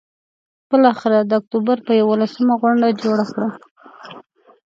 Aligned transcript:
بالآخره 0.69 1.19
د 1.23 1.31
اکتوبر 1.39 1.77
پر 1.85 1.91
یوولسمه 2.01 2.53
غونډه 2.61 2.87
جوړه 3.01 3.25
کړه. 3.33 3.49